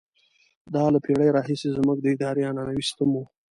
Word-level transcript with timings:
دا 0.73 0.83
له 0.93 0.99
پېړیو 1.05 1.35
راهیسې 1.37 1.67
زموږ 1.77 1.97
د 2.01 2.07
ادارې 2.15 2.47
عنعنوي 2.49 2.83
سیستم 2.89 3.09
وو. 3.13 3.23